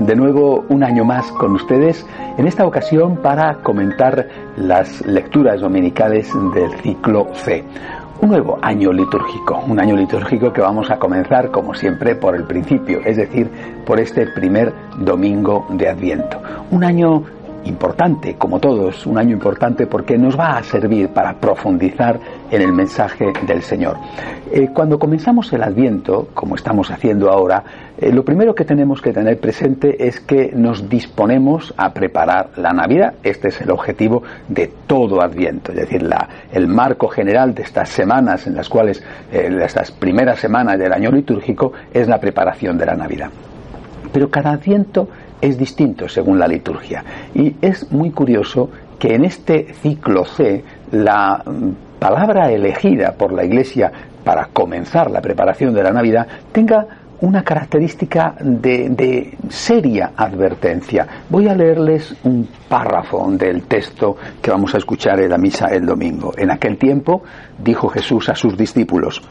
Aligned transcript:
De 0.00 0.16
nuevo 0.16 0.64
un 0.68 0.82
año 0.82 1.04
más 1.04 1.30
con 1.32 1.52
ustedes, 1.52 2.06
en 2.36 2.46
esta 2.46 2.66
ocasión 2.66 3.16
para 3.16 3.54
comentar 3.62 4.28
las 4.56 5.04
lecturas 5.06 5.60
dominicales 5.60 6.30
del 6.54 6.72
ciclo 6.82 7.28
C. 7.34 7.64
Un 8.20 8.30
nuevo 8.30 8.58
año 8.62 8.92
litúrgico, 8.92 9.62
un 9.66 9.78
año 9.78 9.94
litúrgico 9.94 10.52
que 10.52 10.60
vamos 10.60 10.90
a 10.90 10.98
comenzar 10.98 11.50
como 11.50 11.74
siempre 11.74 12.14
por 12.14 12.34
el 12.34 12.44
principio, 12.44 13.00
es 13.04 13.18
decir, 13.18 13.50
por 13.84 14.00
este 14.00 14.26
primer 14.28 14.72
domingo 14.98 15.66
de 15.70 15.88
Adviento. 15.88 16.40
Un 16.70 16.82
año 16.82 17.22
importante, 17.66 18.34
como 18.36 18.58
todos, 18.58 19.06
un 19.06 19.18
año 19.18 19.32
importante 19.32 19.86
porque 19.86 20.16
nos 20.16 20.38
va 20.38 20.56
a 20.56 20.62
servir 20.62 21.08
para 21.08 21.34
profundizar 21.34 22.18
en 22.50 22.62
el 22.62 22.72
mensaje 22.72 23.32
del 23.46 23.62
Señor. 23.62 23.96
Eh, 24.52 24.68
cuando 24.72 24.98
comenzamos 24.98 25.52
el 25.52 25.62
Adviento, 25.62 26.28
como 26.34 26.54
estamos 26.54 26.90
haciendo 26.90 27.30
ahora, 27.30 27.62
eh, 27.98 28.12
lo 28.12 28.24
primero 28.24 28.54
que 28.54 28.64
tenemos 28.64 29.02
que 29.02 29.12
tener 29.12 29.40
presente 29.40 30.06
es 30.06 30.20
que 30.20 30.52
nos 30.54 30.88
disponemos 30.88 31.74
a 31.76 31.92
preparar 31.92 32.50
la 32.56 32.72
Navidad. 32.72 33.14
Este 33.22 33.48
es 33.48 33.60
el 33.60 33.70
objetivo 33.70 34.22
de 34.48 34.70
todo 34.86 35.20
Adviento, 35.20 35.72
es 35.72 35.78
decir, 35.78 36.08
el 36.52 36.68
marco 36.68 37.08
general 37.08 37.54
de 37.54 37.62
estas 37.62 37.88
semanas 37.88 38.46
en 38.46 38.54
las 38.54 38.68
cuales, 38.68 39.02
eh, 39.32 39.58
estas 39.62 39.90
primeras 39.90 40.38
semanas 40.38 40.78
del 40.78 40.92
año 40.92 41.10
litúrgico, 41.10 41.72
es 41.92 42.06
la 42.06 42.20
preparación 42.20 42.78
de 42.78 42.86
la 42.86 42.94
Navidad. 42.94 43.30
Pero 44.12 44.30
cada 44.30 44.52
Adviento 44.52 45.08
es 45.40 45.58
distinto 45.58 46.08
según 46.08 46.38
la 46.38 46.48
liturgia. 46.48 47.04
Y 47.34 47.56
es 47.60 47.90
muy 47.92 48.10
curioso 48.10 48.70
que 48.98 49.14
en 49.14 49.24
este 49.24 49.74
ciclo 49.74 50.24
C 50.24 50.64
la 50.92 51.42
mm, 51.44 51.98
palabra 51.98 52.50
elegida 52.50 53.12
por 53.12 53.32
la 53.32 53.44
Iglesia 53.44 53.90
para 54.24 54.46
comenzar 54.46 55.10
la 55.10 55.20
preparación 55.20 55.74
de 55.74 55.82
la 55.82 55.90
Navidad 55.90 56.26
tenga 56.52 56.86
una 57.20 57.42
característica 57.42 58.34
de, 58.40 58.90
de, 58.90 59.38
seria 59.48 60.12
advertencia. 60.16 61.06
Voy 61.30 61.48
a 61.48 61.54
leerles 61.54 62.14
un 62.24 62.46
párrafo 62.68 63.26
del 63.30 63.62
texto 63.62 64.16
que 64.42 64.50
vamos 64.50 64.74
a 64.74 64.78
escuchar 64.78 65.20
en 65.20 65.30
la 65.30 65.38
misa 65.38 65.68
el 65.68 65.86
domingo. 65.86 66.32
En 66.36 66.50
aquel 66.50 66.76
tiempo 66.76 67.22
dijo 67.58 67.88
Jesús 67.88 68.28
a 68.28 68.34
sus 68.34 68.56
discípulos, 68.56 69.22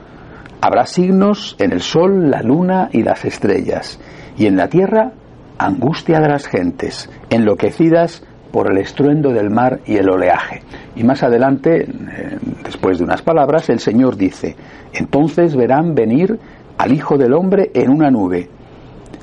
habrá 0.62 0.86
signos 0.88 1.56
en 1.60 1.74
el 1.74 1.82
sol, 1.82 2.32
la 2.32 2.42
luna 2.42 2.90
y 2.92 3.04
las 3.04 3.24
estrellas, 3.24 4.00
y 4.36 4.48
en 4.48 4.58
la 4.58 4.68
tierra 4.68 5.12
angustia 5.58 6.20
de 6.20 6.30
las 6.30 6.48
gentes, 6.48 7.10
enloquecidas 7.30 8.24
por 8.52 8.72
el 8.72 8.78
estruendo 8.78 9.32
del 9.32 9.50
mar 9.50 9.82
y 9.86 9.98
el 9.98 10.10
oleaje. 10.10 10.62
Y 10.96 11.04
más 11.04 11.24
adelante, 11.24 11.82
eh, 11.84 12.38
después 12.64 12.98
de 12.98 13.04
unas 13.04 13.22
palabras, 13.22 13.70
el 13.70 13.80
Señor 13.80 14.16
dice, 14.16 14.56
entonces 14.94 15.56
verán 15.56 15.94
venir 15.94 16.40
al 16.78 16.94
Hijo 16.94 17.18
del 17.18 17.34
Hombre 17.34 17.72
en 17.74 17.90
una 17.90 18.10
nube, 18.10 18.50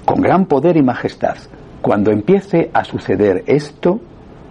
con 0.05 0.21
gran 0.21 0.47
poder 0.47 0.77
y 0.77 0.83
majestad. 0.83 1.37
Cuando 1.81 2.11
empiece 2.11 2.71
a 2.75 2.85
suceder 2.85 3.45
esto, 3.47 4.01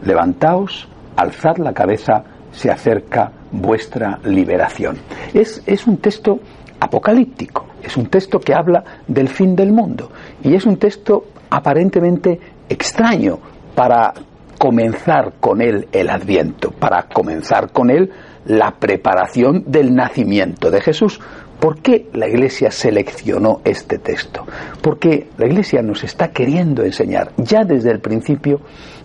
levantaos, 0.03 0.89
alzad 1.15 1.57
la 1.57 1.73
cabeza, 1.73 2.23
se 2.51 2.69
acerca 2.69 3.31
vuestra 3.51 4.19
liberación. 4.23 4.97
Es, 5.33 5.61
es 5.65 5.87
un 5.87 5.97
texto 5.97 6.39
apocalíptico, 6.81 7.67
es 7.81 7.95
un 7.95 8.07
texto 8.07 8.39
que 8.39 8.53
habla 8.53 8.83
del 9.07 9.29
fin 9.29 9.55
del 9.55 9.71
mundo 9.71 10.11
y 10.43 10.55
es 10.55 10.65
un 10.65 10.77
texto 10.77 11.25
aparentemente 11.49 12.39
extraño 12.67 13.37
para 13.75 14.13
comenzar 14.57 15.33
con 15.39 15.61
él 15.61 15.87
el 15.91 16.09
adviento, 16.09 16.71
para 16.71 17.03
comenzar 17.03 17.71
con 17.71 17.89
él 17.89 18.11
la 18.45 18.71
preparación 18.71 19.63
del 19.67 19.93
nacimiento 19.93 20.71
de 20.71 20.81
Jesús. 20.81 21.19
¿Por 21.59 21.79
qué 21.81 22.09
la 22.13 22.27
Iglesia 22.27 22.71
seleccionó 22.71 23.61
este 23.63 23.99
texto? 23.99 24.45
Porque 24.81 25.29
la 25.37 25.45
Iglesia 25.45 25.83
nos 25.83 26.03
está 26.03 26.29
queriendo 26.29 26.83
enseñar 26.83 27.31
ya 27.37 27.63
desde 27.63 27.91
el 27.91 27.99
principio 27.99 28.61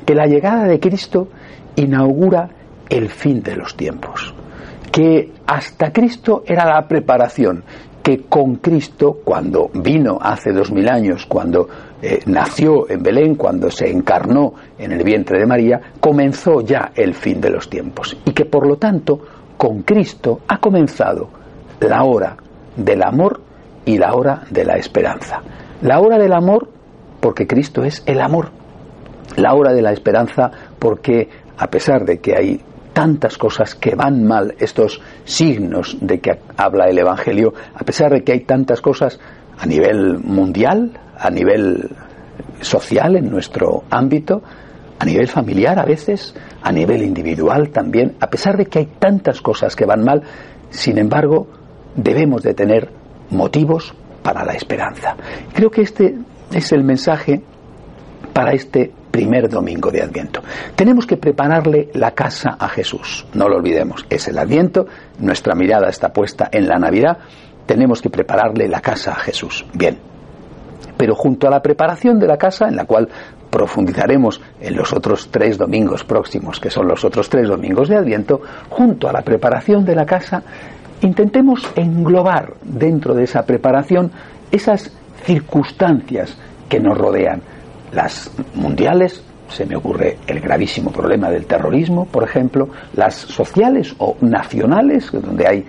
que 0.07 0.15
la 0.15 0.27
llegada 0.27 0.65
de 0.65 0.81
Cristo 0.81 1.29
inaugura 1.75 2.49
el 2.89 3.11
fin 3.11 3.43
de 3.43 3.57
los 3.57 3.77
tiempos, 3.77 4.35
que 4.91 5.33
hasta 5.47 5.93
Cristo 5.93 6.43
era 6.47 6.65
la 6.65 6.87
preparación, 6.87 7.63
que 8.03 8.23
con 8.23 8.57
Cristo, 8.57 9.19
cuando 9.25 9.69
vino 9.75 10.19
hace 10.21 10.53
dos 10.53 10.71
mil 10.71 10.89
años, 10.89 11.27
cuando 11.27 11.69
eh, 12.01 12.21
nació 12.27 12.89
en 12.89 13.03
Belén, 13.03 13.35
cuando 13.35 13.71
se 13.71 13.91
encarnó 13.91 14.55
en 14.79 14.93
el 14.93 15.03
vientre 15.03 15.41
de 15.41 15.47
María, 15.47 15.81
comenzó 15.99 16.61
ya 16.61 16.93
el 16.95 17.15
fin 17.15 17.41
de 17.41 17.51
los 17.51 17.69
tiempos. 17.69 18.17
Y 18.25 18.33
que 18.33 18.45
por 18.45 18.67
lo 18.67 18.77
tanto, 18.77 19.19
con 19.57 19.83
Cristo 19.83 20.41
ha 20.47 20.59
comenzado 20.59 21.29
la 21.81 22.05
hora 22.05 22.37
del 22.77 23.03
amor 23.03 23.41
y 23.85 23.99
la 23.99 24.15
hora 24.15 24.43
de 24.51 24.65
la 24.65 24.77
esperanza. 24.77 25.41
La 25.83 26.01
hora 26.01 26.19
del 26.19 26.33
amor 26.33 26.69
porque 27.21 27.47
Cristo 27.47 27.83
es 27.83 28.03
el 28.07 28.21
amor. 28.21 28.51
La 29.37 29.55
hora 29.55 29.73
de 29.73 29.83
la 29.83 29.93
esperanza 29.93 30.51
porque 30.79 31.29
a 31.59 31.69
pesar 31.69 32.05
de 32.05 32.19
que 32.19 32.37
hay 32.37 32.61
tantas 32.97 33.37
cosas 33.37 33.75
que 33.75 33.95
van 33.95 34.25
mal, 34.25 34.55
estos 34.59 35.03
signos 35.25 35.99
de 36.01 36.19
que 36.19 36.31
habla 36.57 36.87
el 36.87 36.97
Evangelio, 36.97 37.53
a 37.75 37.85
pesar 37.85 38.11
de 38.11 38.25
que 38.25 38.33
hay 38.33 38.41
tantas 38.41 38.81
cosas 38.81 39.21
a 39.59 39.67
nivel 39.67 40.19
mundial, 40.21 40.99
a 41.19 41.29
nivel 41.29 41.91
social 42.63 43.17
en 43.17 43.31
nuestro 43.31 43.85
ámbito, 43.91 44.43
a 44.99 45.05
nivel 45.05 45.29
familiar 45.29 45.79
a 45.79 45.85
veces, 45.85 46.35
a 46.63 46.73
nivel 46.73 47.03
individual 47.03 47.69
también, 47.69 48.15
a 48.19 48.31
pesar 48.31 48.57
de 48.57 48.65
que 48.65 48.79
hay 48.79 48.87
tantas 48.99 49.43
cosas 49.43 49.77
que 49.77 49.85
van 49.85 50.03
mal, 50.03 50.23
sin 50.71 50.97
embargo, 50.97 51.49
debemos 51.97 52.43
de 52.45 52.55
tener 52.55 52.89
motivos 53.29 53.93
para 54.23 54.43
la 54.43 54.55
esperanza. 54.55 55.17
Creo 55.53 55.71
que 55.71 55.83
este 55.83 56.17
es 56.51 56.73
el 56.73 56.83
mensaje 56.83 57.43
para 58.33 58.53
este 58.53 58.91
primer 59.17 59.49
domingo 59.49 59.91
de 59.91 60.03
Adviento. 60.03 60.43
Tenemos 60.75 61.07
que 61.07 61.17
prepararle 61.17 61.89
la 61.95 62.11
casa 62.11 62.59
a 62.61 62.69
Jesús, 62.69 63.25
no 63.33 63.49
lo 63.49 63.57
olvidemos, 63.57 64.05
es 64.11 64.29
el 64.29 64.37
Adviento, 64.37 64.87
nuestra 65.21 65.55
mirada 65.55 65.89
está 65.89 66.11
puesta 66.11 66.51
en 66.53 66.69
la 66.69 66.79
Navidad, 66.79 67.17
tenemos 67.65 68.03
que 68.03 68.11
prepararle 68.11 68.69
la 68.69 68.83
casa 68.83 69.13
a 69.13 69.15
Jesús. 69.15 69.65
Bien, 69.73 69.97
pero 70.99 71.15
junto 71.15 71.47
a 71.47 71.51
la 71.51 71.63
preparación 71.63 72.19
de 72.19 72.27
la 72.27 72.37
casa, 72.37 72.69
en 72.69 72.77
la 72.77 72.85
cual 72.85 73.09
profundizaremos 73.49 74.39
en 74.61 74.77
los 74.77 74.93
otros 74.93 75.31
tres 75.31 75.57
domingos 75.57 76.05
próximos, 76.05 76.61
que 76.61 76.69
son 76.69 76.87
los 76.87 77.03
otros 77.03 77.31
tres 77.31 77.49
domingos 77.49 77.89
de 77.89 77.97
Adviento, 77.97 78.43
junto 78.69 79.09
a 79.09 79.15
la 79.15 79.23
preparación 79.23 79.83
de 79.87 79.95
la 79.95 80.05
casa, 80.05 80.43
intentemos 81.01 81.67
englobar 81.75 82.53
dentro 82.63 83.15
de 83.15 83.25
esa 83.25 83.47
preparación 83.47 84.11
esas 84.51 84.93
circunstancias 85.25 86.37
que 86.69 86.81
nos 86.81 86.99
rodean 86.99 87.41
las 87.97 88.31
mundiales, 88.55 89.25
se 89.49 89.65
me 89.65 89.75
ocurre 89.75 90.19
el 90.27 90.41
gravísimo 90.41 90.93
problema 90.93 91.31
del 91.31 91.47
terrorismo, 91.47 92.05
por 92.05 92.25
ejemplo, 92.25 92.69
las 92.95 93.15
sociales 93.15 93.95
o 93.99 94.17
nacionales, 94.21 95.11
donde 95.11 95.49
hay 95.49 95.65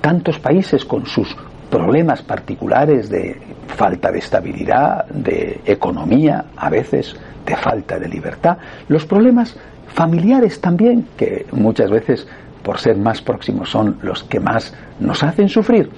tantos 0.00 0.38
países 0.38 0.84
con 0.84 1.04
sus 1.04 1.36
problemas 1.70 2.22
particulares 2.22 3.10
de 3.10 3.36
falta 3.66 4.12
de 4.12 4.18
estabilidad, 4.20 5.04
de 5.06 5.60
economía, 5.64 6.44
a 6.56 6.70
veces 6.70 7.16
de 7.44 7.56
falta 7.56 7.98
de 7.98 8.08
libertad, 8.08 8.56
los 8.88 9.04
problemas 9.04 9.56
familiares 9.88 10.60
también, 10.60 11.08
que 11.16 11.46
muchas 11.50 11.90
veces 11.90 12.28
por 12.62 12.78
ser 12.78 12.96
más 12.96 13.20
próximos 13.20 13.68
son 13.68 13.98
los 14.02 14.22
que 14.22 14.38
más 14.38 14.72
nos 15.00 15.24
hacen 15.24 15.48
sufrir, 15.48 15.90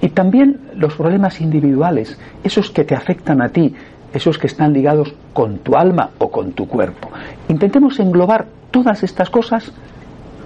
y 0.00 0.08
también 0.08 0.58
los 0.74 0.94
problemas 0.94 1.40
individuales, 1.40 2.18
esos 2.42 2.70
que 2.70 2.84
te 2.84 2.94
afectan 2.94 3.42
a 3.42 3.50
ti 3.50 3.74
esos 4.12 4.38
que 4.38 4.46
están 4.46 4.72
ligados 4.72 5.14
con 5.32 5.58
tu 5.58 5.74
alma 5.74 6.10
o 6.18 6.30
con 6.30 6.52
tu 6.52 6.66
cuerpo. 6.66 7.10
Intentemos 7.48 7.98
englobar 8.00 8.46
todas 8.70 9.02
estas 9.02 9.30
cosas 9.30 9.72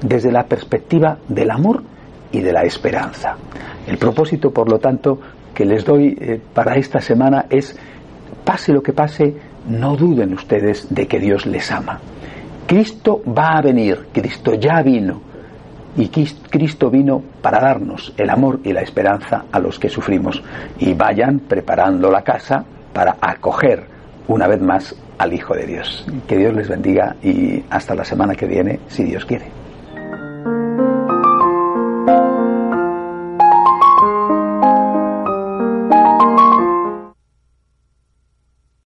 desde 0.02 0.32
la 0.32 0.44
perspectiva 0.44 1.18
del 1.28 1.50
amor 1.50 1.82
y 2.32 2.40
de 2.40 2.52
la 2.52 2.62
esperanza. 2.62 3.36
El 3.86 3.98
propósito, 3.98 4.50
por 4.50 4.70
lo 4.70 4.78
tanto, 4.78 5.18
que 5.54 5.64
les 5.64 5.84
doy 5.84 6.16
eh, 6.20 6.40
para 6.52 6.76
esta 6.76 7.00
semana 7.00 7.46
es, 7.48 7.76
pase 8.44 8.72
lo 8.72 8.82
que 8.82 8.92
pase, 8.92 9.34
no 9.68 9.96
duden 9.96 10.34
ustedes 10.34 10.92
de 10.94 11.06
que 11.06 11.18
Dios 11.18 11.46
les 11.46 11.70
ama. 11.72 11.98
Cristo 12.66 13.22
va 13.26 13.56
a 13.56 13.62
venir, 13.62 14.08
Cristo 14.12 14.54
ya 14.54 14.82
vino, 14.82 15.20
y 15.96 16.08
Cristo 16.08 16.90
vino 16.90 17.22
para 17.40 17.60
darnos 17.60 18.12
el 18.18 18.28
amor 18.28 18.60
y 18.64 18.72
la 18.72 18.82
esperanza 18.82 19.44
a 19.50 19.58
los 19.58 19.78
que 19.78 19.88
sufrimos. 19.88 20.42
Y 20.78 20.92
vayan 20.92 21.38
preparando 21.40 22.10
la 22.10 22.22
casa 22.22 22.64
para 22.96 23.14
acoger 23.20 23.84
una 24.26 24.48
vez 24.48 24.58
más 24.62 24.96
al 25.18 25.34
Hijo 25.34 25.54
de 25.54 25.66
Dios. 25.66 26.06
Que 26.26 26.38
Dios 26.38 26.54
les 26.54 26.66
bendiga 26.66 27.14
y 27.22 27.62
hasta 27.68 27.94
la 27.94 28.06
semana 28.06 28.34
que 28.34 28.46
viene, 28.46 28.80
si 28.88 29.04
Dios 29.04 29.26
quiere. 29.26 29.44